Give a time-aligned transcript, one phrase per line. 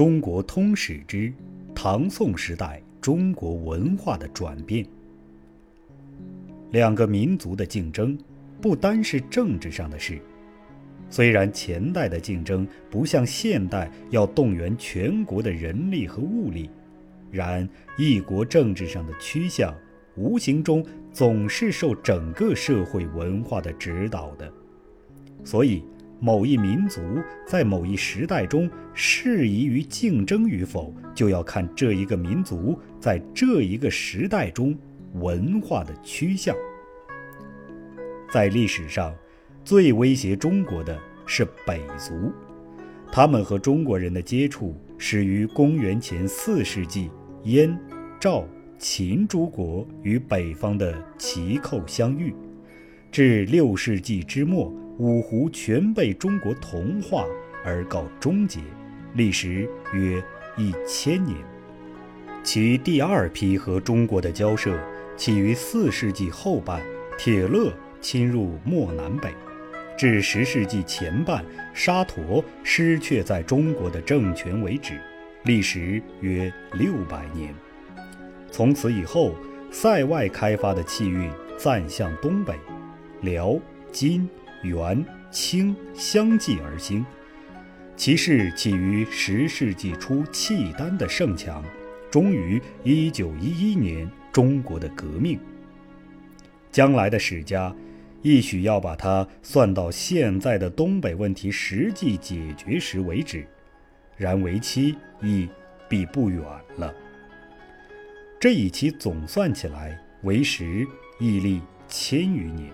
[0.00, 1.30] 中国通史之
[1.74, 4.82] 唐宋时代中国文化的转变。
[6.70, 8.16] 两个民族的竞争，
[8.62, 10.18] 不单是政治上的事。
[11.10, 16.70] 虽然前代的竞争不像现代要动员全国的人力和物力，
[17.30, 19.70] 然一国政治上的趋向，
[20.16, 20.82] 无形中
[21.12, 24.50] 总是受整个社会文化的指导的。
[25.44, 25.84] 所以，
[26.20, 27.00] 某一民族
[27.46, 34.76] 在某一时代中适宜于竞争与否，就要看这一个民族在这一个时代中
[35.14, 36.54] 文化的趋向。
[38.30, 39.12] 在历史上。
[39.62, 42.32] 最威胁中国的是北族，
[43.12, 47.10] 他们和中国人的接触始于公元前四世纪，
[47.44, 47.78] 燕、
[48.18, 48.42] 赵、
[48.78, 52.34] 秦诸国与北方的齐寇相遇，
[53.12, 57.24] 至六世纪之末，五胡全被中国同化
[57.64, 58.60] 而告终结，
[59.14, 60.22] 历时约
[60.58, 61.38] 一千年。
[62.44, 64.78] 其第二批和中国的交涉
[65.16, 66.82] 起于四世纪后半，
[67.16, 69.32] 铁勒侵入漠南北。
[69.96, 71.42] 至十世纪前半，
[71.72, 75.00] 沙陀失却在中国的政权为止，
[75.44, 77.54] 历时约六百年。
[78.50, 79.34] 从此以后，
[79.70, 82.52] 塞外开发的气运暂向东北，
[83.22, 83.58] 辽、
[83.90, 84.28] 金、
[84.62, 87.04] 元、清相继而兴。
[87.96, 91.64] 其势起于十世纪初契丹的盛强，
[92.10, 95.38] 终于一九一一年中国的革命。
[96.70, 97.74] 将来的史家。
[98.22, 103.46] 亦许要把它算到现在的东北问题实际解决时为止，
[104.18, 105.48] 然为期亦
[105.88, 106.42] 必不远
[106.76, 106.94] 了。
[108.38, 110.86] 这一期总算起来为时
[111.18, 112.70] 亦历千余年。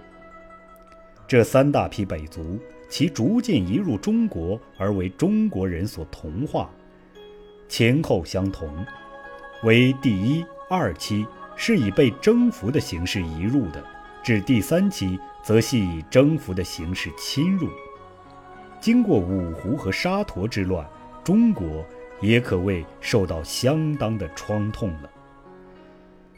[1.28, 6.70] 这三大批北族，其逐渐移入中国而为中国人所同化，
[7.68, 8.68] 前后相同，
[9.64, 13.84] 为第一、二期是以被征服的形式移入的，
[14.22, 15.18] 至第三期。
[15.46, 17.68] 则系以征服的形式侵入。
[18.80, 20.84] 经过五胡和沙陀之乱，
[21.22, 21.86] 中国
[22.20, 25.08] 也可谓受到相当的创痛了。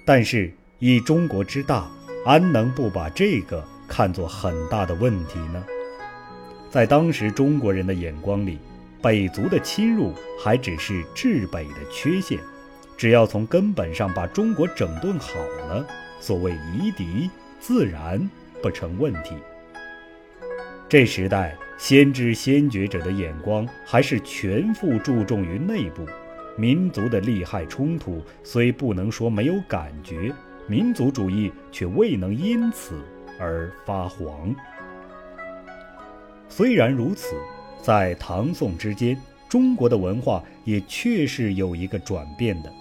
[0.04, 1.88] 但是以中国之大，
[2.26, 5.64] 安能不把这个看作很大的问题呢？
[6.70, 8.58] 在当时中国人的眼光里，
[9.02, 12.38] 北族的侵入还只是治北的缺陷，
[12.96, 15.84] 只要从根本上把中国整顿好了，
[16.20, 17.28] 所谓夷狄
[17.58, 18.28] 自然。
[18.60, 19.36] 不成问题。
[20.88, 26.04] 这时代先知先觉者的眼光还是全副注重于内部，
[26.56, 30.34] 民族的利害冲突虽不能说没有感觉，
[30.66, 33.00] 民族主义却未能因此
[33.38, 34.54] 而发黄。
[36.48, 37.36] 虽然如此，
[37.80, 42.72] 在唐宋之间，中国的文化也确实有一个转变的。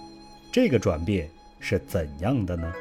[0.52, 1.28] 这个转变
[1.60, 2.72] 是怎样的呢？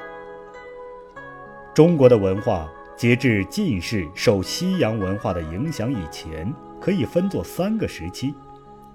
[1.73, 2.69] 中国的文化。
[2.97, 6.51] 截至晋世受西洋文化的影响以前，
[6.81, 8.33] 可以分作三个时期。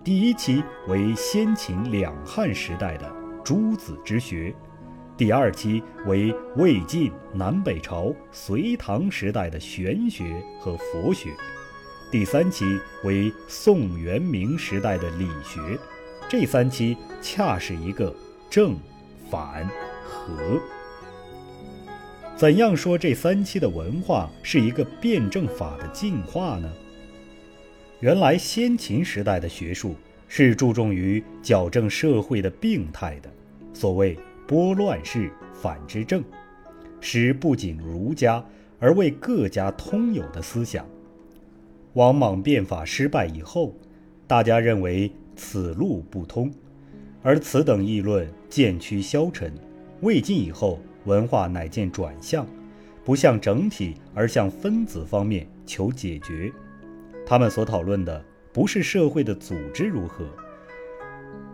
[0.02, 3.08] 第一期为先秦两汉时代的
[3.44, 4.52] 诸子之学，
[5.16, 11.28] 第二期为魏晋南北朝隋唐时代的玄学和佛学，
[12.10, 12.64] 第三期
[13.04, 15.78] 为宋元明时代的理学。
[16.30, 18.12] 这三期恰是一个
[18.48, 18.74] 正、
[19.30, 19.68] 反、
[20.02, 20.58] 和。
[22.34, 26.72] 怎样说这三期的文化是一个辩证法的进化呢？
[28.00, 29.94] 原来先秦时代的学术
[30.26, 33.30] 是注重于矫正社会的病态的，
[33.74, 34.18] 所谓
[34.52, 36.22] 拨乱世反之正，
[37.00, 38.44] 使不仅儒家
[38.78, 40.86] 而为各家通有的思想。
[41.94, 43.74] 王莽变法失败以后，
[44.26, 46.52] 大家认为此路不通，
[47.22, 49.50] 而此等议论渐趋消沉。
[50.02, 50.78] 魏晋以后。
[51.06, 52.46] 文化乃见转向，
[53.04, 56.52] 不向整体而向分子方面求解决。
[57.26, 60.26] 他们所讨论的不是社会的组织如何，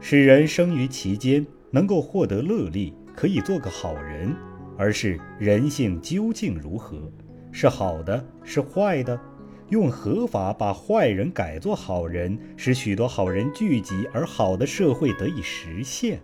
[0.01, 4.35] 使人生于其间能够获得乐利，可以做个好人，
[4.77, 7.11] 而是人性究竟如何，
[7.53, 9.21] 是好的，是坏的，
[9.69, 16.21] 用合法把坏人改做好人，使许多好人聚集而好的社会得以实现。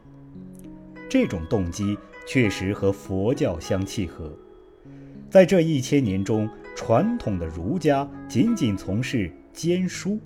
[1.09, 1.97] 这种动机。
[2.27, 4.33] 确实和佛教相契合，
[5.29, 10.19] 在这一千年中，传统的儒家仅仅从事兼书，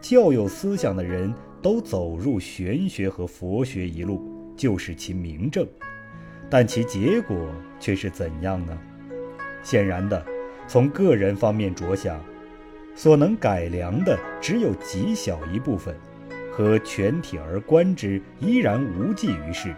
[0.00, 4.20] 较有思想的人都走入玄学和佛学一路，
[4.56, 5.66] 就是其名正。
[6.50, 7.50] 但其结果
[7.80, 8.78] 却是怎样呢？
[9.62, 10.24] 显然的，
[10.66, 12.20] 从个人方面着想，
[12.94, 15.96] 所能改良的只有极小一部分，
[16.50, 19.70] 和全体而观之，依然无济于事；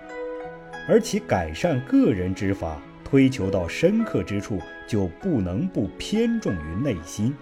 [0.89, 7.33] 而其改善个人之法，推求到深刻之处，就不能不偏重于内心。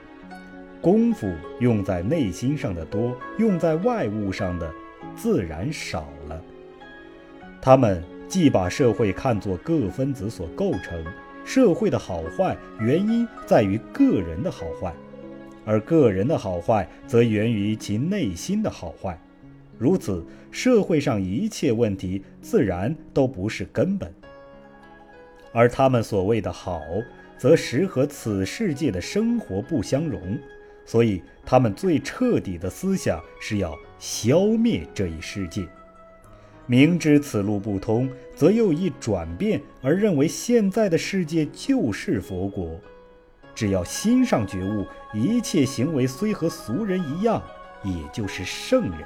[0.83, 4.71] 功夫用在内心上的多，用在外物上的
[5.15, 6.43] 自然少了。
[7.65, 11.01] 他们既把社会看作各分子所构成，
[11.45, 14.93] 社会的好坏原因在于个人的好坏。
[15.65, 19.17] 而个人的好坏，则源于其内心的好坏。
[19.79, 24.13] 如此，社会上一切问题自然都不是根本。
[25.53, 26.83] 而他们所谓的好，
[27.39, 30.37] 则实和此世界的生活不相容。
[30.85, 35.65] 所以，他们最彻底的思想是要消灭这一世界。
[36.67, 42.79] 明知此路不通，则又一转变，而认为现在的世界就是佛国。
[43.55, 47.43] 只要心上觉悟，一切行为虽和俗人一样，
[47.85, 49.01] 也就是圣人。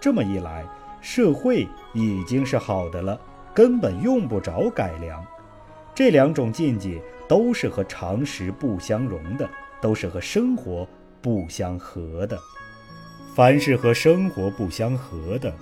[0.00, 0.64] 这么一来，
[1.00, 3.20] 社会已经是好的了，
[3.54, 5.24] 根本用不着改良。
[5.94, 9.48] 这两种见解都是和常识不相容的，
[9.80, 10.86] 都是和生活
[11.22, 12.36] 不相合的。
[13.34, 15.54] 凡是和生活不相合的，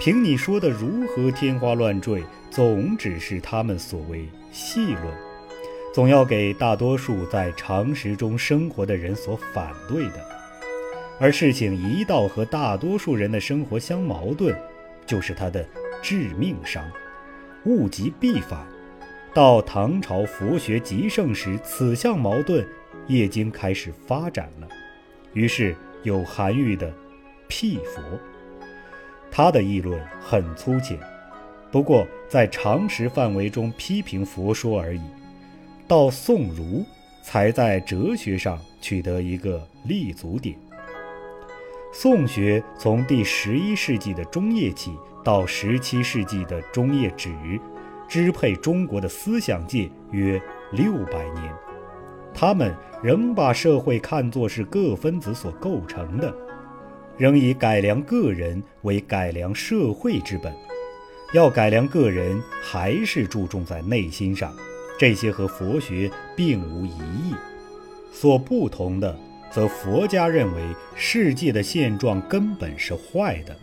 [0.00, 5.04] 凭你说的如何天花乱坠，总只是他们所谓戏论。
[5.92, 10.26] 总要给大多数在常识中生活的人所反对的，
[11.20, 14.56] 而事情一到和大多数人的生活相矛盾，
[15.04, 15.62] 就是他的
[16.00, 16.82] 致命伤。
[17.66, 18.66] 物极必反。
[19.34, 22.66] 到唐朝佛学极盛时，此项矛盾
[23.06, 24.66] 也经开始发展了。
[25.34, 26.90] 于是有韩愈的
[27.46, 28.02] “辟佛”，
[29.30, 30.98] 他的议论很粗浅，
[31.70, 35.00] 不过在常识范围中批评佛说而已。
[35.86, 36.84] 到宋儒，
[37.22, 40.56] 才在哲学上取得一个立足点。
[41.92, 47.30] 宋学从第十一世纪的中叶起到十七世纪的中叶止，
[48.08, 50.40] 支配中国的思想界约
[50.70, 51.52] 六百年。
[52.32, 52.72] 他们
[53.02, 56.32] 仍把社会看作是各分子所构成的，
[57.20, 60.50] 仍以改良个人为改良社会之本。
[61.34, 64.56] 要改良个人，还是注重在内心上。
[64.98, 67.34] 这些和佛学并无疑义，
[68.10, 69.14] 所不同的，
[69.50, 70.62] 则佛家认为
[70.94, 73.54] 世界的现状根本是坏的。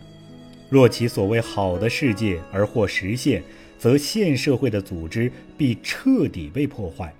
[0.70, 3.42] 若其所谓好的世界而或实现，
[3.76, 7.12] 则现社会的组织必彻底被破坏。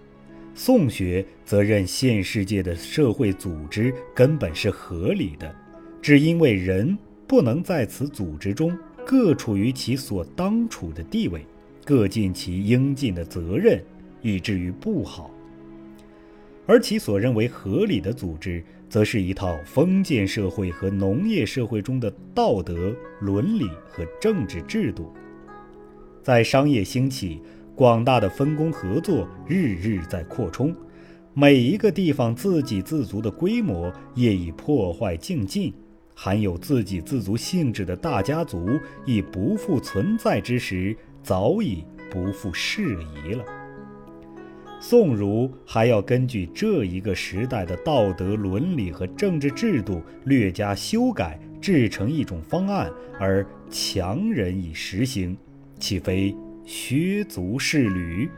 [0.54, 5.52] 宋学则认现世界的社会组织根本是合理的，
[6.08, 6.96] 只因为人
[7.26, 8.74] 不能在此组织中
[9.04, 11.44] 各处于其所当处的地位，
[11.84, 13.78] 各尽其应尽的责任。
[14.22, 15.30] 以至于不好，
[16.66, 25.12] 而其所认为合理的组织，则是一套封建社会和农业社会中的道德伦理和政治制度。
[26.22, 27.38] 在商业兴起、
[27.74, 30.74] 广大的分工合作日日在扩充，
[31.34, 35.70] 每一个地方自给自足的规模业已破坏尽尽，
[36.20, 43.44] 含有自给自足性质的大家族已不复存在之时，早已不复适宜了。
[44.80, 55.38] 宋儒还要根据这一个时代的道德伦理和政治制度略加修改，制成一种方案而强人以实行，
[55.78, 56.34] 岂非
[56.64, 58.28] 削足适履？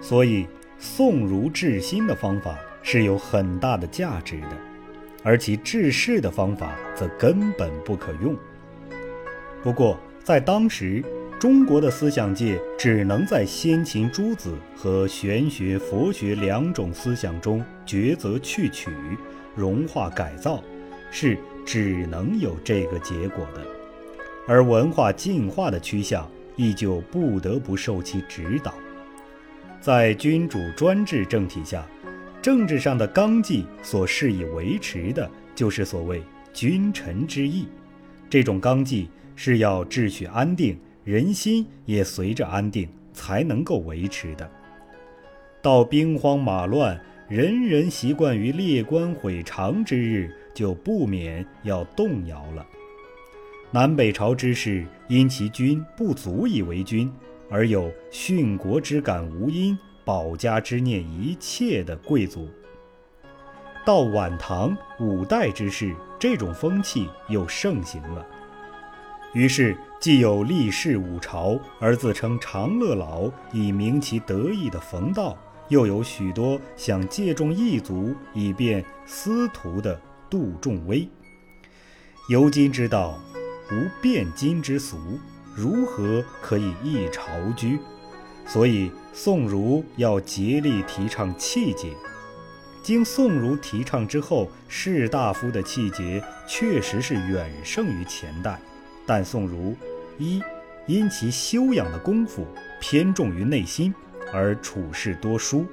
[0.00, 0.44] 所以，
[0.76, 4.58] 宋儒治心的方法是有很大的价值的，
[5.24, 8.36] 而其治世的方法则根本不可用。
[9.64, 11.02] 不过，在当时。
[11.40, 18.90] 中国的思想界只能在先秦诸子和玄学、佛学两种思想中抉择去取、
[19.54, 20.62] 融化改造，
[21.10, 23.60] 是只能有这个结果的。
[24.48, 26.26] 而文化进化的趋向
[26.56, 28.72] 依旧不得不受其指导。
[29.82, 31.84] 在君主专制政体下，
[32.44, 36.22] 政治上的纲纪所适以维持的，就是所谓
[36.52, 37.66] 君臣之义。
[38.28, 40.78] 这种纲纪是要秩序安定。
[41.04, 44.50] 人心也随着安定才能够维持的。
[45.62, 52.66] 到兵荒马乱、人人习惯于列官毁常之日，就不免要动摇了。
[53.70, 57.10] 南北朝之事因其君不足以为君，
[57.48, 62.48] 而有殉国之感无因、保家之念一切的贵族。
[63.84, 68.26] 到晚唐、五代之时，这种风气又盛行了。
[69.32, 75.36] 于是，既有立世五朝而自称长乐老以明其得意的冯道，
[75.68, 81.08] 又有许多想借重异族以便司徒的杜仲威。
[82.30, 83.18] 由今之道，
[83.70, 84.96] 无变今之俗，
[85.54, 87.24] 如何可以一朝
[87.56, 87.78] 居？
[88.46, 91.92] 所以宋儒要竭力提倡气节。
[92.82, 98.58] 经宋儒提倡之后，士大夫的气节确实是远胜于前代。
[99.06, 99.74] 但宋儒
[100.18, 100.42] 一
[100.86, 102.46] 因其修养的功夫
[102.80, 103.94] 偏重于内心，
[104.32, 105.64] 而处事多疏；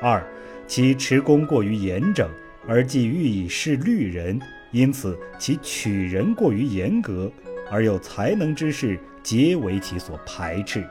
[0.00, 0.24] 二
[0.68, 2.30] 其持功过于严整，
[2.66, 4.40] 而既欲以事律人。
[4.70, 7.30] 因此，其取人过于严格，
[7.70, 10.82] 而有才能之士皆为其所排斥。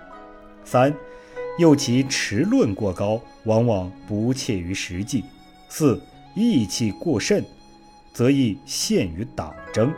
[0.64, 0.94] 三，
[1.58, 5.24] 又其持论过高，往往不切于实际。
[5.70, 6.02] 四，
[6.36, 7.44] 义气过甚，
[8.14, 9.94] 则易陷于党争。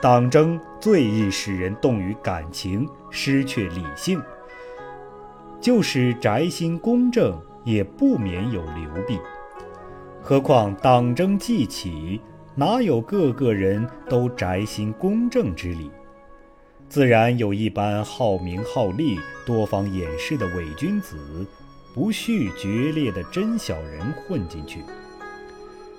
[0.00, 4.20] 党争最易使人动于感情，失去理性。
[5.60, 9.18] 就是宅心公正，也不免有流弊。
[10.22, 12.20] 何况党争既起，
[12.54, 15.90] 哪有个个人都宅心公正之理？
[16.90, 19.16] 自然有一般好名好利、
[19.46, 21.16] 多方掩饰的伪君子，
[21.94, 24.80] 不恤决裂的真小人混进去。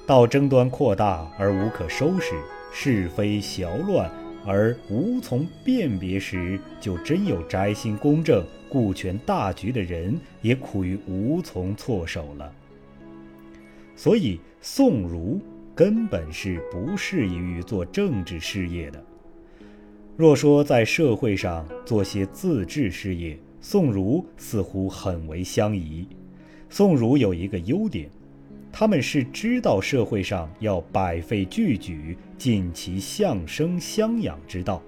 [0.06, 2.36] 到争端扩大而无可收拾，
[2.74, 4.12] 是非淆乱
[4.46, 12.54] 而无从辨别时，就真有宅心公正、顾全大局的人，也苦于无从措手了。
[13.96, 15.40] 所以宋儒。
[15.74, 19.02] 根本是不适宜于做政治事业的。
[20.18, 26.08] 若说在社会上做些自治事业，宋儒似乎很为相宜。
[26.70, 28.10] 宋儒有一个优点，
[28.72, 34.82] 他们是知道社会上要百废俱举，尽其相生相养之道，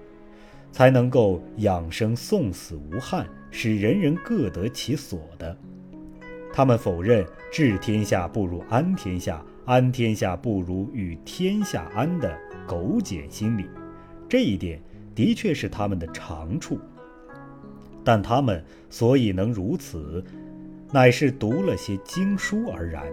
[0.70, 5.56] 才能够养生送死无憾，使人人各得其所的。
[6.52, 9.44] 他们否认治天下不如安天下。
[9.66, 13.64] 安天下不如与天下安的苟简心理，
[14.28, 14.78] 这一点
[15.14, 16.78] 的确是他们的长处。
[18.02, 20.22] 但他们所以能如此，
[20.92, 23.04] 乃是读了些经书而然，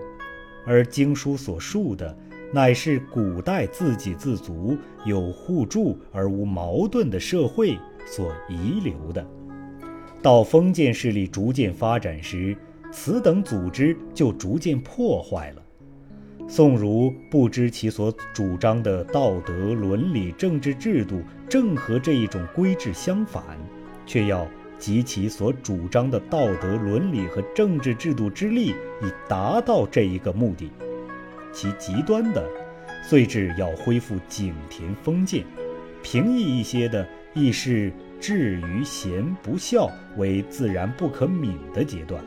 [0.66, 2.18] 而经书所述的，
[2.54, 9.26] 乃是古代自给自足、有互助而无矛盾的社会所遗留的。
[10.22, 12.56] 到封建势力逐渐发展时，
[12.92, 15.64] 此等组织就逐渐破坏了。
[16.54, 23.42] 宋儒不知其所主张的道德伦理政治制度正和这一种规制相反，
[24.06, 24.46] 却要
[24.78, 30.70] 集其所主张的道德伦理和政治制度之力，以达到这一个目的。
[31.54, 32.46] 其极端的，
[33.02, 35.46] 遂至要恢复井田封建；
[36.04, 42.22] 平易一些的，亦是至于贤不孝为自然不可泯的阶段。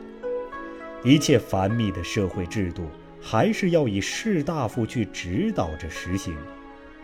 [1.03, 2.85] 一切繁密的社会制度。
[3.27, 6.37] 还是要以士大夫去指导着实行，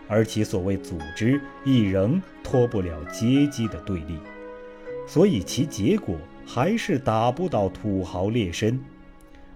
[0.07, 4.19] 而其所谓组织亦仍脱不了阶级的对立，
[5.07, 8.77] 所以其结果还是打不倒土豪劣绅。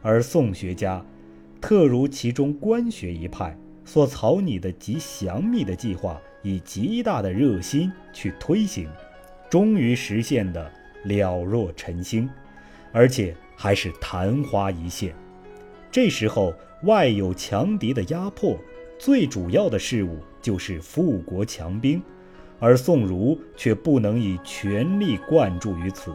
[0.02, 1.06] 而宋学家，
[1.62, 3.56] 特如其中官学一派
[3.86, 8.90] 所草拟的极详密的计划，以极大的热心去推行，
[9.52, 10.72] 终于实现的
[11.04, 12.28] 了若晨星，
[12.92, 15.14] 而且还是昙花一现。
[15.96, 18.60] 这时候，外有强敌的压迫，
[19.00, 22.04] 最主要的事物就是富国强兵，
[22.60, 26.14] 而宋儒却不能以全力灌注于此。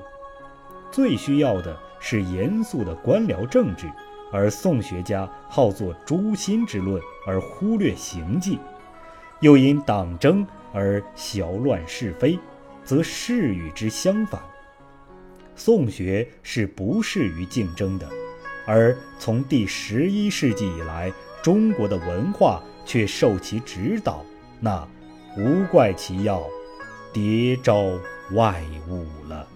[0.93, 3.91] 最需要的是严肃的官僚政治，
[4.31, 8.59] 而宋学家好作诛心之论，而忽略行迹，
[9.41, 12.39] 又因党争而淆乱是非，
[12.85, 14.43] 则事与之相反。
[15.57, 18.07] 宋学是不适于竞争的。
[18.67, 21.13] 而从第十一世纪以来，
[21.43, 24.25] 中国的文化却受其指导，
[24.61, 24.87] 那
[25.37, 26.43] 无怪其要
[27.13, 27.83] 迭招
[28.33, 29.47] 外物了。